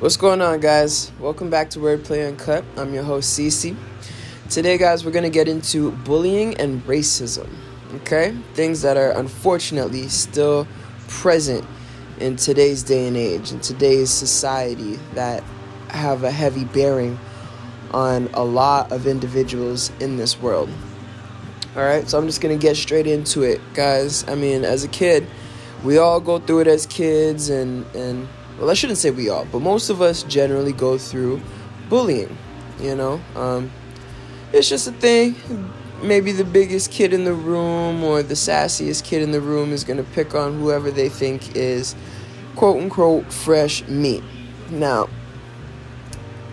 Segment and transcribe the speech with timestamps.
[0.00, 1.10] What's going on, guys?
[1.18, 2.64] Welcome back to Wordplay Uncut.
[2.76, 3.74] I'm your host, Cece.
[4.48, 7.48] Today, guys, we're going to get into bullying and racism.
[7.92, 8.30] Okay?
[8.54, 10.68] Things that are unfortunately still
[11.08, 11.66] present
[12.20, 15.42] in today's day and age, in today's society, that
[15.88, 17.18] have a heavy bearing
[17.90, 20.70] on a lot of individuals in this world.
[21.74, 24.24] All right, so I'm just going to get straight into it, guys.
[24.28, 25.26] I mean, as a kid,
[25.82, 29.46] we all go through it as kids, and, and well, I shouldn't say we all,
[29.52, 31.40] but most of us generally go through
[31.88, 32.36] bullying,
[32.80, 33.20] you know?
[33.36, 33.70] Um,
[34.52, 35.36] it's just a thing.
[36.02, 39.84] Maybe the biggest kid in the room or the sassiest kid in the room is
[39.84, 41.94] going to pick on whoever they think is
[42.56, 44.22] quote unquote fresh meat.
[44.70, 45.08] Now,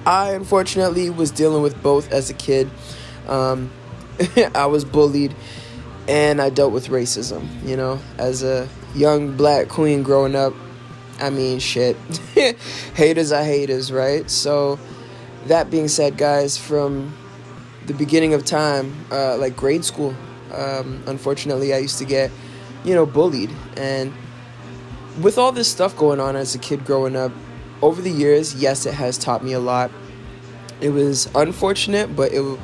[0.05, 2.69] I unfortunately was dealing with both as a kid.
[3.27, 3.71] Um,
[4.55, 5.35] I was bullied
[6.07, 10.53] and I dealt with racism, you know, as a young black queen growing up.
[11.19, 11.95] I mean, shit.
[12.93, 14.29] haters are haters, right?
[14.29, 14.79] So,
[15.45, 17.13] that being said, guys, from
[17.85, 20.15] the beginning of time, uh, like grade school,
[20.53, 22.31] um, unfortunately, I used to get,
[22.83, 23.51] you know, bullied.
[23.77, 24.13] And
[25.21, 27.31] with all this stuff going on as a kid growing up,
[27.81, 29.91] over the years, yes, it has taught me a lot.
[30.81, 32.59] It was unfortunate, but it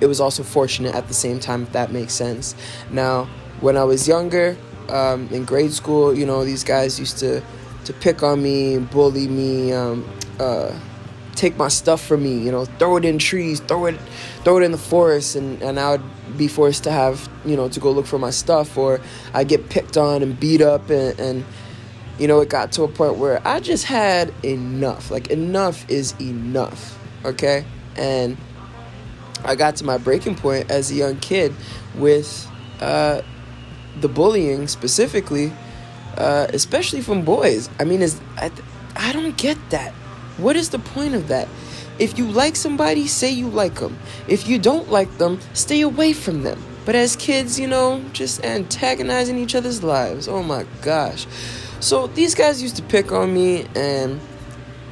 [0.00, 2.54] it was also fortunate at the same time, if that makes sense.
[2.90, 3.24] Now,
[3.60, 4.56] when I was younger,
[4.88, 7.42] um, in grade school, you know, these guys used to,
[7.86, 10.76] to pick on me, bully me, um, uh,
[11.34, 13.98] take my stuff from me, you know, throw it in trees, throw it,
[14.42, 17.68] throw it in the forest, and, and I would be forced to have, you know,
[17.68, 19.00] to go look for my stuff, or
[19.32, 21.44] I get picked on and beat up, and, and
[22.18, 25.10] you know, it got to a point where I just had enough.
[25.10, 27.64] Like, enough is enough, okay?
[27.96, 28.36] And
[29.44, 31.54] I got to my breaking point as a young kid
[31.94, 32.50] with
[32.80, 33.22] uh,
[34.00, 35.52] the bullying specifically,
[36.16, 37.68] uh, especially from boys.
[37.78, 38.50] I mean, is I,
[38.94, 39.92] I don't get that.
[40.38, 41.48] What is the point of that?
[41.98, 43.98] If you like somebody, say you like them.
[44.28, 46.62] If you don't like them, stay away from them.
[46.84, 50.28] But as kids, you know, just antagonizing each other's lives.
[50.28, 51.26] Oh my gosh.
[51.80, 54.20] So these guys used to pick on me and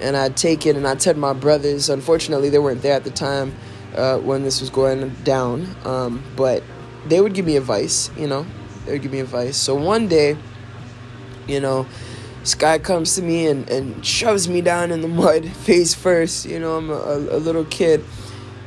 [0.00, 1.88] and I'd take it and I'd tell my brothers.
[1.88, 3.54] Unfortunately, they weren't there at the time
[3.94, 5.68] uh, when this was going down.
[5.84, 6.62] Um, but
[7.06, 8.44] they would give me advice, you know.
[8.86, 9.56] They would give me advice.
[9.56, 10.36] So one day,
[11.47, 11.87] you know,
[12.41, 16.44] this guy comes to me and, and shoves me down in the mud face first.
[16.44, 18.05] You know, I'm a, a, little kid.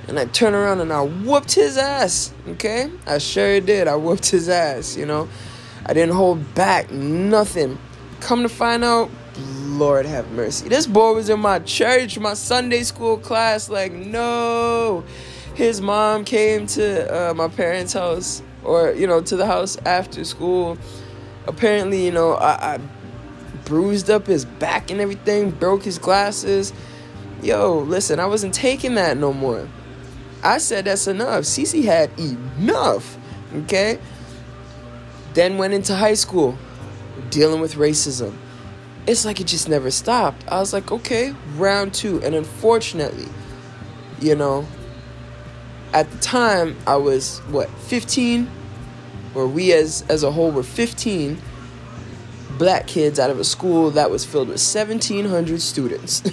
[0.08, 2.34] And I turn around and I whooped his ass.
[2.48, 2.90] Okay?
[3.06, 3.88] I sure did.
[3.88, 5.30] I whooped his ass, you know.
[5.86, 7.78] I didn't hold back nothing.
[8.20, 10.70] Come to find out, Lord have mercy.
[10.70, 13.70] This boy was in my church, my Sunday school class.
[13.70, 15.04] Like, no.
[15.54, 20.24] His mom came to uh, my parents' house, or, you know, to the house after
[20.24, 20.78] school.
[21.48, 22.80] Apparently, you know, I, I
[23.66, 26.74] bruised up his back and everything, broke his glasses.
[27.42, 29.68] Yo, listen, I wasn't taking that no more.
[30.44, 31.44] I said that's enough.
[31.44, 33.18] Cece had enough.
[33.54, 34.00] Okay?
[35.34, 36.58] Then went into high school,
[37.30, 38.34] dealing with racism
[39.08, 40.44] it's like it just never stopped.
[40.50, 42.22] I was like, okay, round two.
[42.24, 43.30] And unfortunately,
[44.20, 44.68] you know,
[45.94, 48.50] at the time I was what, 15?
[49.38, 51.38] Or we as as a whole were 15
[52.58, 56.24] black kids out of a school that was filled with 1700 students.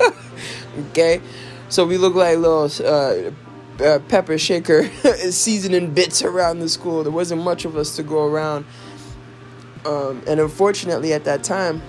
[0.90, 1.20] okay?
[1.68, 3.30] So we look like little uh,
[3.84, 4.88] uh, pepper shaker
[5.30, 7.04] seasoning bits around the school.
[7.04, 8.64] There wasn't much of us to go around.
[9.86, 11.82] Um, and unfortunately, at that time,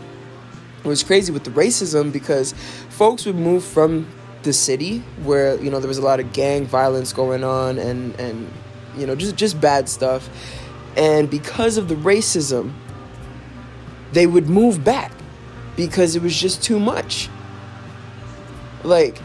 [0.84, 2.54] it was crazy with the racism because
[2.90, 4.08] folks would move from
[4.44, 8.14] the city where you know there was a lot of gang violence going on and
[8.20, 8.52] and
[8.98, 10.30] you know just just bad stuff.
[10.98, 12.74] And because of the racism
[14.16, 15.12] they would move back
[15.76, 17.30] because it was just too much.
[18.84, 19.20] Like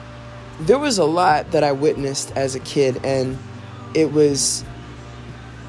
[0.60, 3.38] there was a lot that I witnessed as a kid and
[3.94, 4.64] it was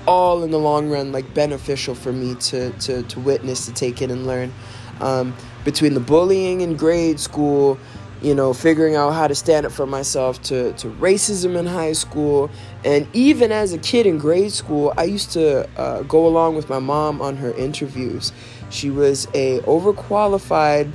[0.08, 4.02] all in the long run like beneficial for me to to to witness to take
[4.02, 4.52] in and learn.
[5.00, 7.78] Um, between the bullying in grade school,
[8.22, 11.94] you know, figuring out how to stand up for myself to, to racism in high
[11.94, 12.52] school.
[12.86, 16.70] And even as a kid in grade school, I used to uh, go along with
[16.70, 18.32] my mom on her interviews.
[18.70, 20.92] She was a overqualified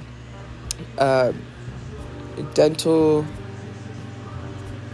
[0.99, 1.33] uh,
[2.55, 3.27] dental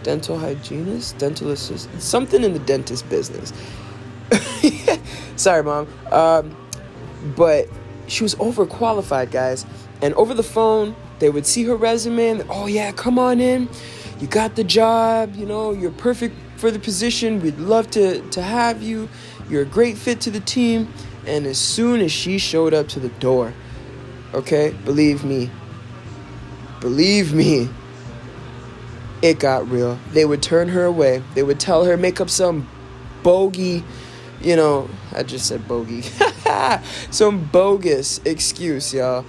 [0.02, 3.52] dental hygienist, dental assistant, something in the dentist business.
[5.36, 5.86] Sorry, mom.
[6.10, 6.56] Um,
[7.36, 7.68] but
[8.08, 9.64] she was overqualified, guys.
[10.00, 13.68] And over the phone, they would see her resume and, oh, yeah, come on in.
[14.18, 15.36] You got the job.
[15.36, 17.40] You know, you're perfect for the position.
[17.40, 19.08] We'd love to, to have you.
[19.48, 20.92] You're a great fit to the team.
[21.24, 23.54] And as soon as she showed up to the door,
[24.34, 25.48] okay, believe me,
[26.80, 27.68] believe me,
[29.22, 30.00] it got real.
[30.10, 31.22] They would turn her away.
[31.36, 32.68] They would tell her, make up some
[33.22, 33.84] bogey,
[34.40, 36.02] you know, I just said bogey,
[37.12, 39.24] some bogus excuse, y'all,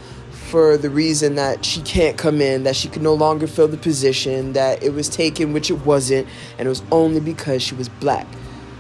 [0.53, 3.75] for the reason that she can't come in, that she could no longer fill the
[3.75, 6.27] position, that it was taken, which it wasn't,
[6.59, 8.27] and it was only because she was black.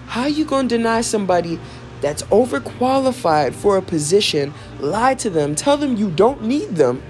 [0.05, 1.59] How you gonna deny somebody
[1.99, 7.01] that's overqualified for a position, lie to them, tell them you don't need them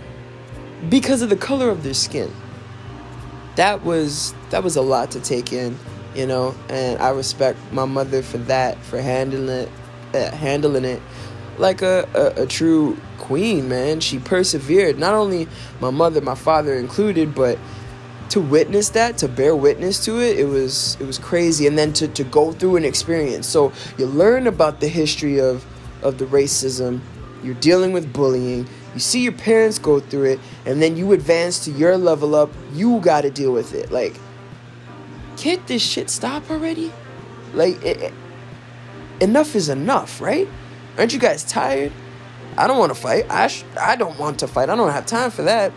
[0.88, 2.34] because of the color of their skin?
[3.58, 5.78] That was that was a lot to take in
[6.16, 9.70] you know, and I respect my mother for that, for handling it,
[10.14, 11.02] uh, handling it
[11.58, 14.00] like a, a, a true queen, man.
[14.00, 15.00] She persevered.
[15.00, 15.48] Not only
[15.80, 17.58] my mother, my father included, but
[18.30, 21.68] to witness that, to bear witness to it, it was it was crazy.
[21.68, 23.48] And then to, to go through an experience.
[23.48, 25.66] So you learn about the history of
[26.02, 27.00] of the racism.
[27.44, 28.68] You're dealing with bullying.
[28.94, 32.52] You see your parents go through it, and then you advance to your level up.
[32.74, 33.92] You got to deal with it.
[33.92, 34.14] Like
[35.38, 36.92] can't this shit stop already?
[37.54, 38.14] Like, it, it,
[39.20, 40.48] enough is enough, right?
[40.98, 41.92] Aren't you guys tired?
[42.58, 43.26] I don't want to fight.
[43.30, 44.70] I sh- I don't want to fight.
[44.70, 45.72] I don't have time for that.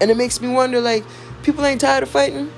[0.00, 1.04] And it makes me wonder, like,
[1.42, 2.50] people ain't tired of fighting.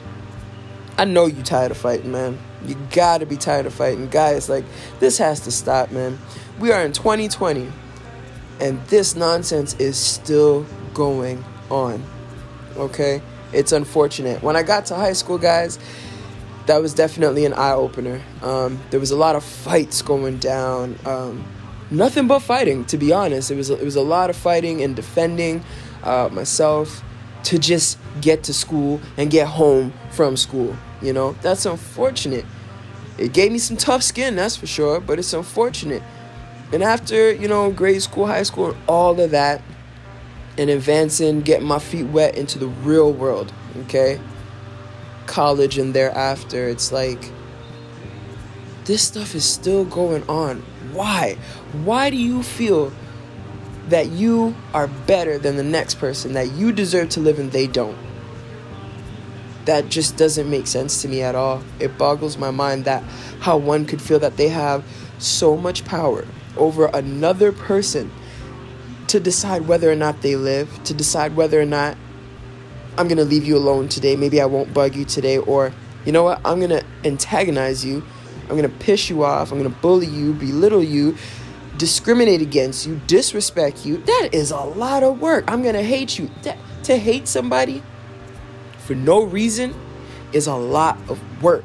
[0.97, 2.39] I know you tired of fighting, man.
[2.65, 4.49] You gotta be tired of fighting, guys.
[4.49, 4.65] Like,
[5.01, 6.19] this has to stop, man.
[6.59, 7.71] We are in 2020,
[8.61, 10.65] and this nonsense is still
[10.95, 12.03] going on.
[12.77, 13.21] Okay
[13.55, 14.43] it's unfortunate.
[14.43, 15.79] When I got to high school, guys,
[16.67, 18.21] that was definitely an eye opener.
[18.43, 20.99] Um, there was a lot of fights going down.
[21.07, 21.45] Um,
[21.95, 23.51] nothing but fighting, to be honest.
[23.51, 25.65] It was it was a lot of fighting and defending
[26.03, 27.03] uh, myself
[27.45, 30.77] to just get to school and get home from school.
[31.03, 32.45] You know, that's unfortunate.
[33.19, 36.03] It gave me some tough skin, that's for sure, but it's unfortunate.
[36.73, 39.63] And after, you know, grade school, high school, and all of that,
[40.57, 43.53] and advancing, getting my feet wet into the real world,
[43.83, 44.21] okay?
[45.27, 47.31] College and thereafter, it's like
[48.85, 50.65] this stuff is still going on.
[50.95, 51.37] Why?
[51.85, 52.93] Why do you feel
[53.89, 57.67] that you are better than the next person, that you deserve to live and they
[57.67, 57.99] don't?
[59.67, 61.63] That just doesn't make sense to me at all.
[61.81, 63.03] It boggles my mind that
[63.41, 64.85] how one could feel that they have
[65.19, 66.25] so much power
[66.57, 68.11] over another person
[69.09, 71.97] to decide whether or not they live, to decide whether or not
[72.97, 74.17] I'm going to leave you alone today.
[74.17, 75.39] Maybe I won't bug you today.
[75.39, 75.73] Or,
[76.05, 76.41] you know what?
[76.45, 78.05] I'm going to antagonize you.
[78.45, 79.53] I'm going to piss you off.
[79.53, 81.17] I'm going to bully you, belittle you,
[81.77, 83.99] discriminate against you, disrespect you.
[83.99, 85.45] That is a lot of work.
[85.49, 86.31] I'm going to hate you.
[86.43, 87.83] That, to hate somebody
[88.79, 89.75] for no reason
[90.33, 91.65] is a lot of work.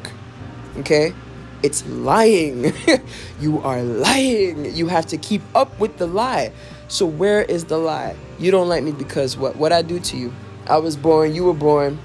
[0.77, 1.13] Okay?
[1.61, 2.73] It's lying.
[3.39, 4.73] you are lying.
[4.73, 6.53] You have to keep up with the lie.
[6.87, 8.15] So where is the lie?
[8.39, 9.57] You don't like me because what?
[9.57, 10.33] What I do to you?
[10.67, 11.99] I was born, you were born.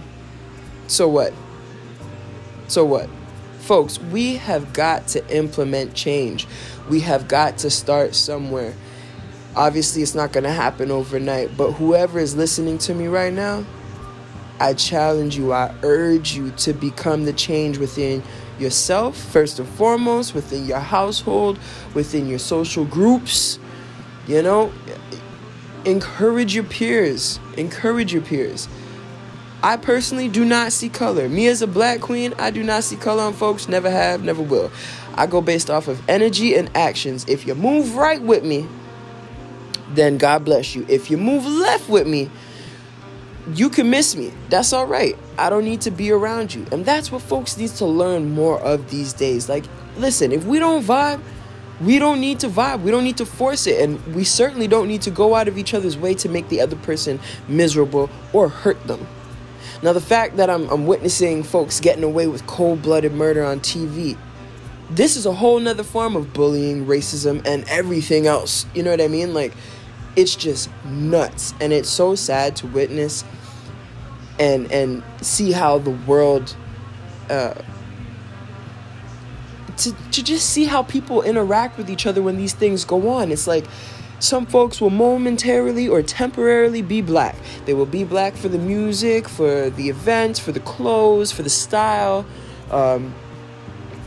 [0.88, 1.32] So what?
[2.66, 3.08] So what?
[3.64, 6.46] Folks, we have got to implement change.
[6.90, 8.74] We have got to start somewhere.
[9.56, 13.64] Obviously, it's not going to happen overnight, but whoever is listening to me right now,
[14.60, 18.22] I challenge you, I urge you to become the change within
[18.58, 21.58] yourself, first and foremost, within your household,
[21.94, 23.58] within your social groups,
[24.26, 24.74] you know,
[25.86, 27.40] encourage your peers.
[27.56, 28.68] Encourage your peers.
[29.64, 31.26] I personally do not see color.
[31.26, 33.66] Me as a black queen, I do not see color on folks.
[33.66, 34.70] Never have, never will.
[35.14, 37.24] I go based off of energy and actions.
[37.28, 38.68] If you move right with me,
[39.88, 40.84] then God bless you.
[40.86, 42.30] If you move left with me,
[43.54, 44.34] you can miss me.
[44.50, 45.16] That's all right.
[45.38, 46.66] I don't need to be around you.
[46.70, 49.48] And that's what folks need to learn more of these days.
[49.48, 49.64] Like,
[49.96, 51.22] listen, if we don't vibe,
[51.80, 52.82] we don't need to vibe.
[52.82, 53.80] We don't need to force it.
[53.80, 56.60] And we certainly don't need to go out of each other's way to make the
[56.60, 57.18] other person
[57.48, 59.06] miserable or hurt them.
[59.84, 63.60] Now, the fact that I'm, I'm witnessing folks getting away with cold blooded murder on
[63.60, 64.16] TV,
[64.88, 68.64] this is a whole nother form of bullying, racism, and everything else.
[68.74, 69.34] You know what I mean?
[69.34, 69.52] Like,
[70.16, 71.52] it's just nuts.
[71.60, 73.24] And it's so sad to witness
[74.40, 76.56] and and see how the world
[77.28, 77.52] uh,
[79.76, 83.30] to, to just see how people interact with each other when these things go on.
[83.30, 83.66] It's like
[84.24, 87.36] some folks will momentarily or temporarily be black.
[87.66, 91.50] They will be black for the music, for the events, for the clothes, for the
[91.50, 92.26] style.
[92.70, 93.14] Um,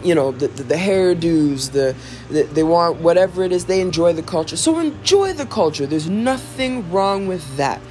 [0.04, 1.96] you know the, the, the hairdos the,
[2.30, 6.08] the they want whatever it is they enjoy the culture so enjoy the culture there's
[6.08, 7.82] nothing wrong with that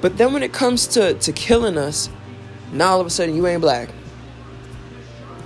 [0.00, 2.08] but then when it comes to to killing us
[2.72, 3.90] now all of a sudden you ain't black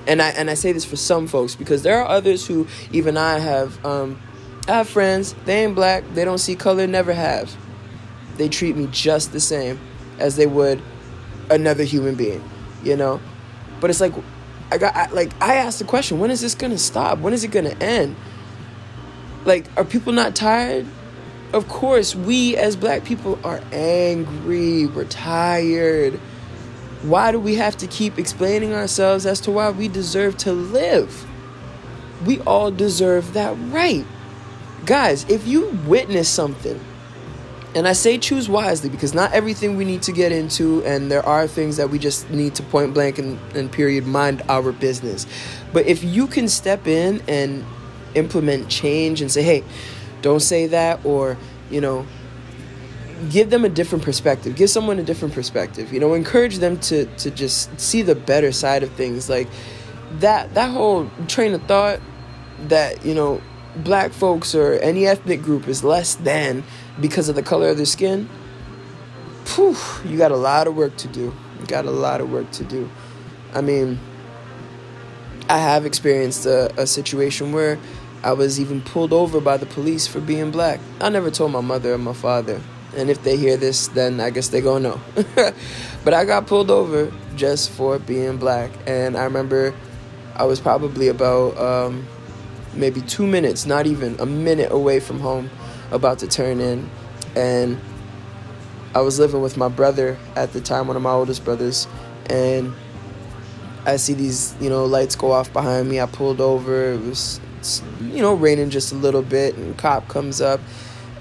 [0.09, 3.17] and I and I say this for some folks because there are others who even
[3.17, 4.21] I have um,
[4.69, 5.35] I have friends.
[5.47, 6.05] They ain't black.
[6.15, 6.87] They don't see color.
[6.87, 7.55] Never have.
[8.37, 9.81] They treat me just the same.
[10.19, 10.83] as they would
[11.51, 12.43] another human being,
[12.83, 13.21] you know?
[13.81, 14.13] But it's like,
[14.71, 17.19] I got, I, like, I asked the question, when is this gonna stop?
[17.19, 18.17] When is it gonna end?
[19.45, 20.87] Like, are people not tired?
[21.53, 24.87] Of course, we as black people are angry.
[24.87, 26.15] We're tired.
[27.03, 31.25] Why do we have to keep explaining ourselves as to why we deserve to live?
[32.27, 34.05] We all deserve that right.
[34.89, 36.81] Guys, if you witness something,
[37.75, 41.23] and I say choose wisely because not everything we need to get into, and there
[41.27, 45.27] are things that we just need to point blank and, and period mind our business.
[45.75, 47.67] But if you can step in and
[48.15, 49.63] implement change and say, hey,
[50.23, 51.37] don't say that, or,
[51.71, 52.07] you know,
[53.29, 57.05] give them a different perspective give someone a different perspective you know encourage them to
[57.17, 59.49] to just see the better side of things like
[60.21, 61.99] that that whole train of thought
[62.69, 63.43] that you know
[63.85, 66.65] black folks or any ethnic group is less than
[67.01, 68.29] because of the color of their skin
[69.55, 72.51] Whew, you got a lot of work to do you got a lot of work
[72.53, 72.91] to do
[73.55, 73.99] i mean
[75.49, 77.79] i have experienced a, a situation where
[78.23, 80.81] I was even pulled over by the police for being black.
[81.01, 82.61] I never told my mother or my father.
[82.97, 85.01] And if they hear this, then I guess they gonna know.
[86.05, 88.71] but I got pulled over just for being black.
[88.87, 89.73] And I remember
[90.35, 92.07] I was probably about um,
[92.75, 95.51] maybe two minutes, not even a minute away from home,
[95.91, 96.89] about to turn in.
[97.37, 97.79] And
[98.95, 101.87] I was living with my brother at the time, one of my oldest brothers.
[102.31, 102.73] And
[103.87, 106.01] I see these, you know, lights go off behind me.
[106.01, 106.93] I pulled over.
[106.93, 107.41] It was
[108.01, 110.61] you know raining just a little bit and cop comes up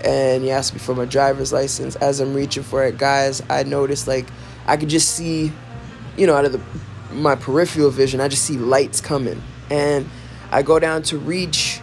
[0.04, 3.64] and he asked me for my driver's license as i'm reaching for it guys i
[3.64, 4.28] noticed like
[4.68, 5.52] i could just see
[6.16, 6.62] you know out of the
[7.14, 10.08] my peripheral vision i just see lights coming and
[10.52, 11.82] i go down to reach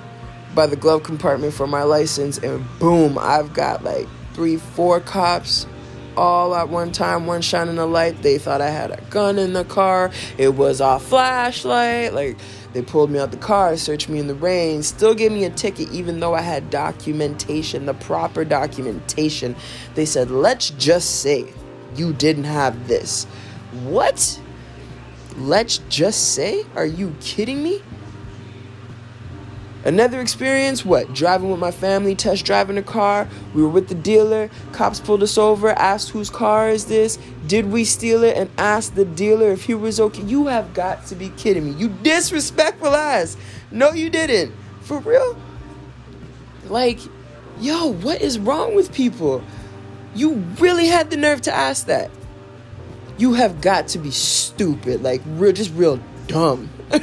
[0.54, 5.66] by the glove compartment for my license and boom i've got like three four cops
[6.16, 8.22] all at one time, one shining a light.
[8.22, 10.10] They thought I had a gun in the car.
[10.38, 12.14] It was a flashlight.
[12.14, 12.38] Like,
[12.72, 15.50] they pulled me out the car, searched me in the rain, still gave me a
[15.50, 19.54] ticket, even though I had documentation, the proper documentation.
[19.94, 21.52] They said, let's just say
[21.94, 23.24] you didn't have this.
[23.84, 24.40] What?
[25.36, 26.64] Let's just say?
[26.74, 27.80] Are you kidding me?
[29.84, 31.12] Another experience, what?
[31.12, 33.28] Driving with my family, test driving a car.
[33.52, 34.48] We were with the dealer.
[34.72, 37.18] Cops pulled us over, asked whose car is this?
[37.46, 38.34] Did we steal it?
[38.34, 40.22] And asked the dealer if he was okay.
[40.22, 41.72] You have got to be kidding me.
[41.72, 43.36] You disrespectful ass.
[43.70, 44.54] No, you didn't.
[44.80, 45.36] For real?
[46.68, 47.00] Like,
[47.60, 49.44] yo, what is wrong with people?
[50.14, 52.10] You really had the nerve to ask that.
[53.18, 55.02] You have got to be stupid.
[55.02, 56.70] Like, real, just real dumb.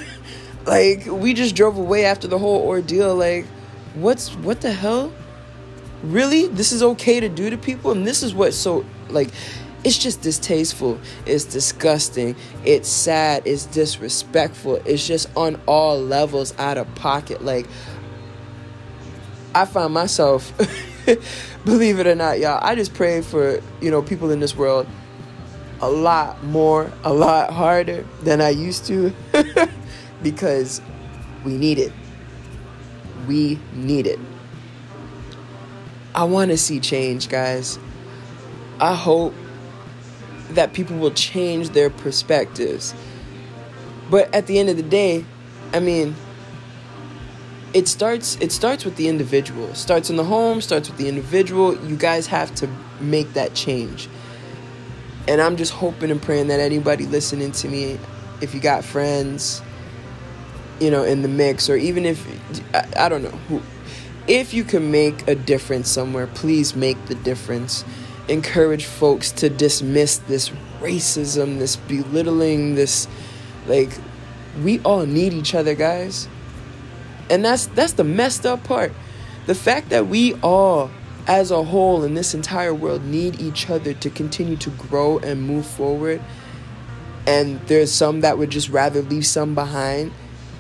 [0.66, 3.16] Like we just drove away after the whole ordeal.
[3.16, 3.46] Like,
[3.96, 5.12] what's what the hell?
[6.04, 6.48] Really?
[6.48, 7.92] This is okay to do to people?
[7.92, 9.30] And this is what so like
[9.84, 11.00] it's just distasteful.
[11.26, 12.36] It's disgusting.
[12.64, 13.44] It's sad.
[13.46, 14.76] It's disrespectful.
[14.86, 17.44] It's just on all levels out of pocket.
[17.44, 17.68] Like
[19.56, 20.54] I find myself
[21.66, 24.88] believe it or not, y'all, I just pray for, you know, people in this world
[25.82, 29.14] a lot more, a lot harder than I used to.
[30.24, 30.82] because
[31.44, 31.92] we need it.
[33.28, 34.20] We need it.
[36.14, 37.80] I want to see change, guys.
[38.80, 39.34] I hope
[40.52, 42.94] that people will change their perspectives.
[44.10, 45.26] But at the end of the day,
[45.74, 46.16] I mean,
[47.74, 49.70] it starts it starts with the individual.
[49.70, 51.76] It starts in the home, starts with the individual.
[51.86, 54.10] You guys have to make that change.
[55.28, 57.98] And I'm just hoping and praying that anybody listening to me,
[58.42, 59.62] if you got friends,
[60.82, 62.28] you know, in the mix, or even if
[62.74, 63.62] I, I don't know
[64.28, 67.84] if you can make a difference somewhere, please make the difference.
[68.28, 73.08] Encourage folks to dismiss this racism, this belittling, this
[73.68, 73.90] like
[74.64, 76.28] we all need each other, guys.
[77.30, 78.94] And that's that's the messed up part.
[79.48, 80.92] The fact that we all
[81.28, 85.42] as a whole in this entire world need each other to continue to grow and
[85.44, 86.22] move forward.
[87.28, 90.12] And there's some that would just rather leave some behind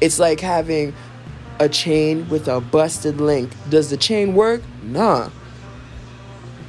[0.02, 0.94] it's like having
[1.60, 3.52] a chain with a busted link.
[3.70, 4.62] Does the chain work?
[4.82, 5.30] Nah.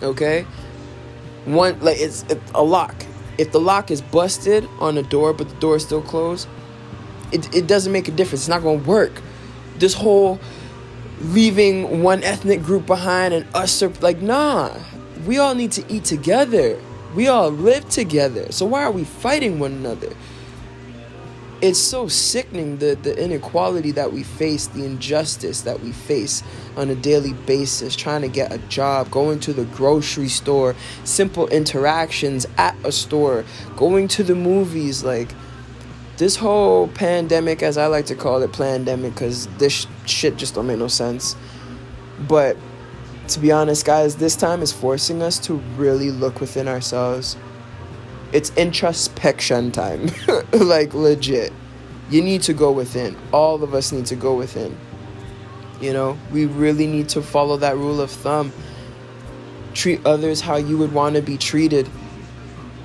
[0.03, 0.43] Okay?
[1.47, 2.95] One like it's, it's a lock.
[3.39, 6.47] If the lock is busted on a door but the door is still closed,
[7.33, 8.43] it, it doesn't make a difference.
[8.43, 9.23] It's not going to work.
[9.79, 10.39] This whole
[11.21, 14.77] leaving one ethnic group behind and us are like nah.
[15.27, 16.79] We all need to eat together.
[17.15, 18.53] We all live together.
[18.53, 20.13] So why are we fighting one another?
[21.63, 26.43] It's so sickening the, the inequality that we face, the injustice that we face
[26.77, 31.47] on a daily basis, trying to get a job, going to the grocery store, simple
[31.49, 33.45] interactions at a store,
[33.77, 35.05] going to the movies.
[35.05, 35.33] Like,
[36.17, 40.67] this whole pandemic, as I like to call it, pandemic, because this shit just don't
[40.67, 41.37] make no sense.
[42.27, 42.57] But
[43.29, 47.37] to be honest, guys, this time is forcing us to really look within ourselves
[48.33, 50.11] it's introspection time.
[50.53, 51.53] like legit.
[52.11, 53.17] You need to go within.
[53.33, 54.77] All of us need to go within.
[55.81, 58.53] You know, we really need to follow that rule of thumb.
[59.75, 61.89] Treat others how you would want to be treated.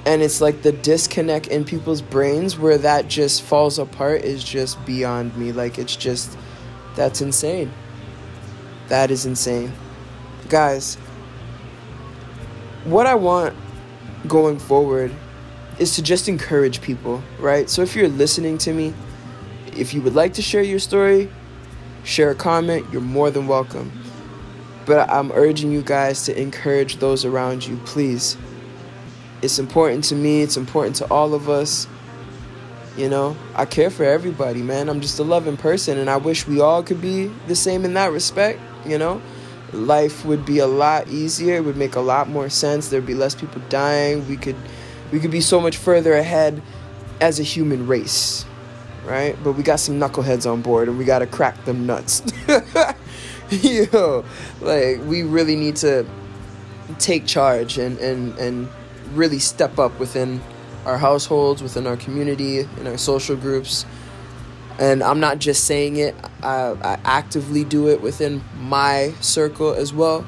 [0.06, 4.84] And it's like the disconnect in people's brains where that just falls apart is just
[4.86, 5.52] beyond me.
[5.52, 6.38] Like, it's just,
[6.96, 7.72] that's insane.
[8.88, 9.74] That is insane.
[10.48, 10.96] Guys,
[12.86, 13.54] what I want
[14.28, 15.14] going forward
[15.80, 17.70] is to just encourage people, right?
[17.70, 18.94] So if you're listening to me,
[19.76, 21.30] if you would like to share your story,
[22.04, 23.92] share a comment, you're more than welcome.
[24.86, 28.38] But I'm urging you guys to encourage those around you, please.
[29.42, 31.88] It's important to me, it's important to all of us.
[32.96, 34.90] You know, I care for everybody, man.
[34.90, 37.94] I'm just a loving person, and I wish we all could be the same in
[37.94, 39.22] that respect, you know?
[39.74, 42.88] Life would be a lot easier, it would make a lot more sense.
[42.88, 44.28] There'd be less people dying.
[44.28, 44.56] We could
[45.12, 46.62] we could be so much further ahead
[47.22, 48.46] as a human race,
[49.06, 49.38] right?
[49.44, 52.22] But we got some knuckleheads on board and we got to crack them nuts.
[53.50, 54.26] Yo,
[54.62, 56.06] like we really need to
[57.00, 58.70] take charge and, and, and
[59.14, 60.42] really step up within
[60.86, 63.86] our households, within our community, in our social groups.
[64.80, 69.92] And I'm not just saying it, I, I actively do it within my circle as
[69.94, 70.26] well.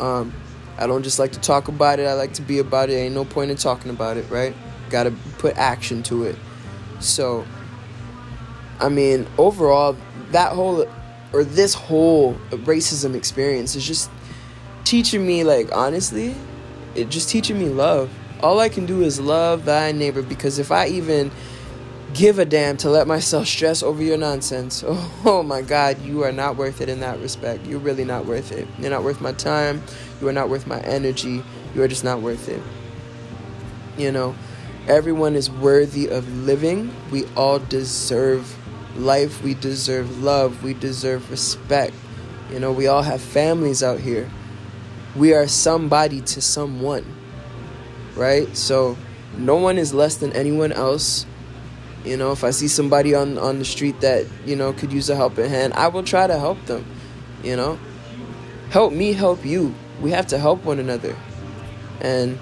[0.00, 0.32] Um,
[0.82, 2.94] I don't just like to talk about it, I like to be about it.
[2.94, 4.52] Ain't no point in talking about it, right?
[4.90, 6.34] Got to put action to it.
[6.98, 7.46] So,
[8.80, 9.96] I mean, overall,
[10.32, 10.88] that whole
[11.32, 14.10] or this whole racism experience is just
[14.82, 16.34] teaching me, like, honestly,
[16.96, 18.10] it just teaching me love.
[18.42, 21.30] All I can do is love thy neighbor because if I even
[22.14, 24.84] give a damn to let myself stress over your nonsense.
[24.86, 27.66] Oh, oh, my God, you are not worth it in that respect.
[27.66, 28.66] You're really not worth it.
[28.78, 29.82] You're not worth my time.
[30.20, 31.42] You are not worth my energy.
[31.74, 32.62] You are just not worth it.
[33.96, 34.34] You know,
[34.88, 36.94] everyone is worthy of living.
[37.10, 38.56] We all deserve
[38.96, 39.42] life.
[39.42, 40.62] We deserve love.
[40.62, 41.94] We deserve respect.
[42.50, 44.30] You know, we all have families out here.
[45.16, 47.04] We are somebody to someone,
[48.16, 48.54] right?
[48.56, 48.96] So,
[49.36, 51.26] no one is less than anyone else
[52.04, 55.08] you know, if I see somebody on on the street that you know could use
[55.08, 56.84] a helping hand, I will try to help them.
[57.42, 57.78] You know,
[58.70, 59.74] help me, help you.
[60.00, 61.16] We have to help one another,
[62.00, 62.38] and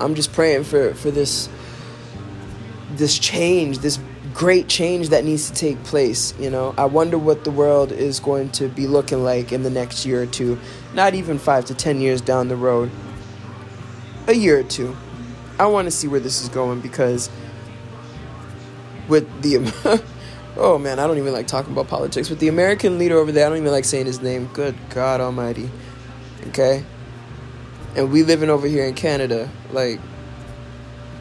[0.00, 1.48] I'm just praying for for this
[2.90, 3.98] this change, this
[4.34, 6.34] great change that needs to take place.
[6.38, 9.70] You know, I wonder what the world is going to be looking like in the
[9.70, 10.58] next year or two,
[10.92, 12.90] not even five to ten years down the road,
[14.26, 14.96] a year or two.
[15.58, 17.30] I want to see where this is going because
[19.08, 20.02] with the
[20.56, 22.30] oh man, I don't even like talking about politics.
[22.30, 24.46] With the American leader over there, I don't even like saying his name.
[24.52, 25.70] Good God Almighty.
[26.48, 26.84] Okay,
[27.96, 29.50] and we living over here in Canada.
[29.72, 30.00] Like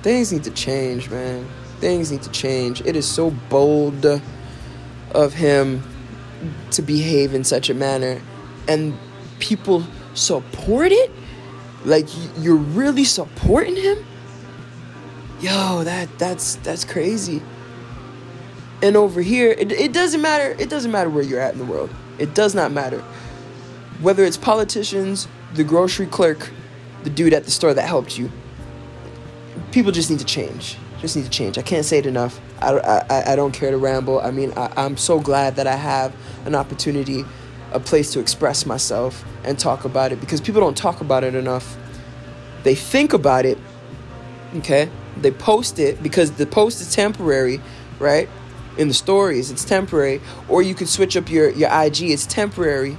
[0.01, 1.47] things need to change, man.
[1.79, 2.81] Things need to change.
[2.81, 4.05] It is so bold
[5.11, 5.83] of him
[6.71, 8.21] to behave in such a manner,
[8.67, 8.97] and
[9.39, 11.11] people support it.
[11.85, 14.05] Like you're really supporting him.
[15.41, 17.41] Yo, that that's that's crazy.
[18.83, 20.57] And over here, it, it doesn't matter.
[20.59, 21.89] It doesn't matter where you're at in the world.
[22.19, 22.99] It does not matter.
[24.01, 26.51] Whether it's politicians, the grocery clerk,
[27.05, 28.29] the dude at the store that helped you.
[29.71, 30.77] People just need to change.
[30.99, 31.57] Just need to change.
[31.57, 32.41] I can't say it enough.
[32.61, 34.19] I, I, I don't care to ramble.
[34.19, 36.13] I mean, I, I'm so glad that I have
[36.45, 37.23] an opportunity,
[37.71, 41.35] a place to express myself and talk about it because people don't talk about it
[41.35, 41.77] enough.
[42.63, 43.57] They think about it,
[44.57, 44.89] okay?
[45.15, 47.61] They post it because the post is temporary,
[47.97, 48.27] right?
[48.77, 50.21] In the stories, it's temporary.
[50.49, 52.97] Or you could switch up your, your IG, it's temporary.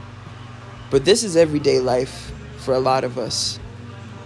[0.91, 3.59] But this is everyday life for a lot of us.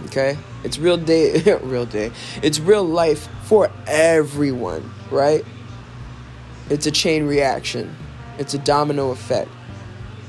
[0.06, 0.36] Okay?
[0.64, 2.12] It's real day real day.
[2.42, 5.44] It's real life for everyone, right?
[6.70, 7.96] It's a chain reaction.
[8.38, 9.50] It's a domino effect.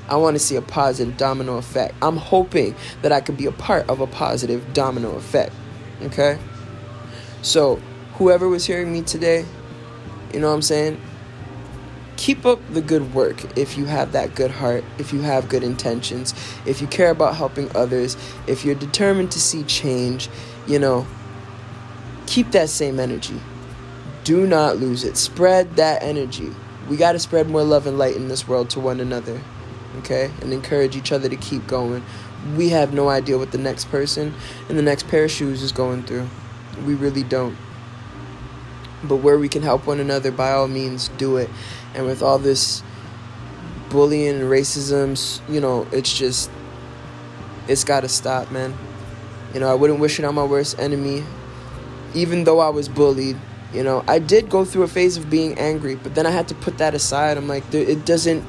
[0.07, 1.93] I want to see a positive domino effect.
[2.01, 5.53] I'm hoping that I could be a part of a positive domino effect.
[6.01, 6.39] Okay?
[7.43, 7.79] So,
[8.13, 9.45] whoever was hearing me today,
[10.33, 10.99] you know what I'm saying?
[12.29, 15.63] Keep up the good work if you have that good heart, if you have good
[15.63, 18.15] intentions, if you care about helping others,
[18.45, 20.29] if you're determined to see change,
[20.67, 21.07] you know,
[22.27, 23.41] keep that same energy.
[24.25, 25.17] Do not lose it.
[25.17, 26.51] Spread that energy.
[26.87, 29.41] We got to spread more love and light in this world to one another.
[29.97, 30.29] Okay?
[30.43, 32.03] And encourage each other to keep going.
[32.55, 34.35] We have no idea what the next person
[34.69, 36.29] in the next pair of shoes is going through.
[36.85, 37.57] We really don't.
[39.03, 41.49] But where we can help one another, by all means, do it.
[41.95, 42.83] And with all this
[43.89, 46.51] bullying racism, you know, it's just,
[47.67, 48.77] it's got to stop, man.
[49.53, 51.23] You know, I wouldn't wish it on my worst enemy.
[52.13, 53.37] Even though I was bullied,
[53.73, 56.47] you know, I did go through a phase of being angry, but then I had
[56.47, 57.37] to put that aside.
[57.37, 58.43] I'm like, it doesn't,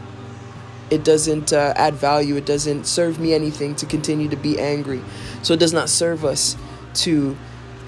[0.90, 2.36] it doesn't uh, add value.
[2.36, 5.02] It doesn't serve me anything to continue to be angry.
[5.42, 6.56] So it does not serve us
[6.94, 7.36] to,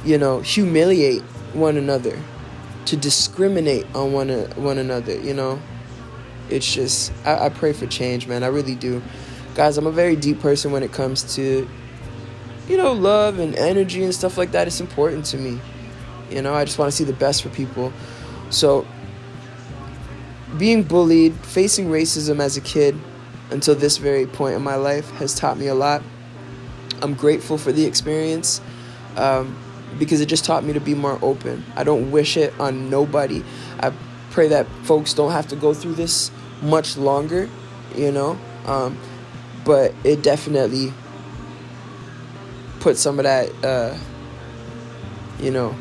[0.05, 1.23] you know, humiliate
[1.55, 2.19] one another,
[2.87, 5.19] to discriminate on one one another.
[5.19, 5.61] You know,
[6.51, 8.43] it's just I, I pray for change, man.
[8.43, 9.03] I really do,
[9.55, 9.79] guys.
[9.79, 11.69] I'm a very deep person when it comes to
[12.69, 14.67] you know, love and energy and stuff like that.
[14.67, 15.61] It's important to me.
[16.31, 17.93] You know, I just want to see the best for people.
[18.51, 18.87] So,
[20.59, 22.99] being bullied, facing racism as a kid
[23.51, 26.03] until this very point in my life has taught me a lot.
[27.03, 28.61] I'm grateful for the experience
[29.17, 29.57] um,
[29.99, 31.65] because it just taught me to be more open.
[31.77, 33.43] I don't wish it on nobody.
[33.81, 33.93] I
[34.31, 36.31] pray that folks don't have to go through this
[36.63, 37.49] much longer,
[37.95, 38.39] you know.
[38.67, 38.99] Um,
[39.65, 40.93] but it definitely
[42.81, 43.97] put some of that, uh,
[45.39, 45.75] you know,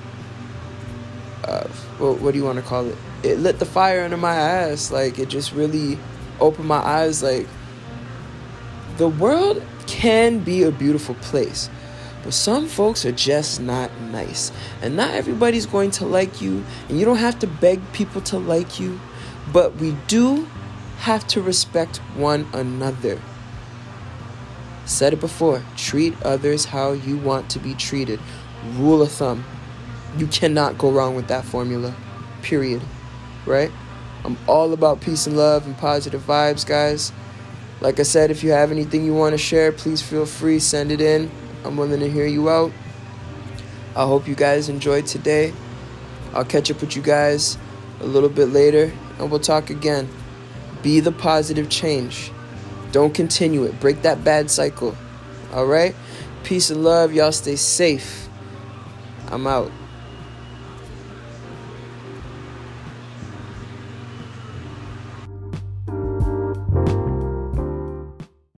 [1.43, 2.97] uh, what, what do you want to call it?
[3.23, 4.91] It lit the fire under my ass.
[4.91, 5.97] Like, it just really
[6.39, 7.23] opened my eyes.
[7.23, 7.47] Like,
[8.97, 11.69] the world can be a beautiful place,
[12.23, 14.51] but some folks are just not nice.
[14.81, 18.37] And not everybody's going to like you, and you don't have to beg people to
[18.37, 18.99] like you,
[19.51, 20.47] but we do
[20.99, 23.19] have to respect one another.
[24.85, 28.19] Said it before treat others how you want to be treated.
[28.73, 29.43] Rule of thumb.
[30.17, 31.95] You cannot go wrong with that formula.
[32.41, 32.81] Period.
[33.45, 33.71] Right?
[34.23, 37.11] I'm all about peace and love and positive vibes, guys.
[37.79, 40.91] Like I said, if you have anything you want to share, please feel free, send
[40.91, 41.31] it in.
[41.63, 42.71] I'm willing to hear you out.
[43.95, 45.53] I hope you guys enjoyed today.
[46.33, 47.57] I'll catch up with you guys
[47.99, 50.09] a little bit later and we'll talk again.
[50.81, 52.31] Be the positive change.
[52.91, 53.79] Don't continue it.
[53.79, 54.95] Break that bad cycle.
[55.53, 55.95] All right?
[56.43, 57.13] Peace and love.
[57.13, 58.27] Y'all stay safe.
[59.27, 59.71] I'm out.